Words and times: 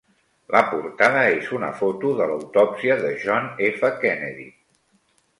La 0.53 0.59
portada 0.69 1.25
és 1.33 1.49
una 1.57 1.67
foto 1.81 2.13
de 2.19 2.27
l'autòpsia 2.31 2.95
de 3.01 3.11
John 3.25 3.51
F. 3.67 3.91
Kennedy. 4.05 4.47